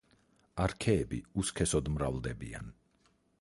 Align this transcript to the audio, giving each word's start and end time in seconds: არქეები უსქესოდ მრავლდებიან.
არქეები 0.63 1.19
უსქესოდ 1.43 1.93
მრავლდებიან. 1.99 2.73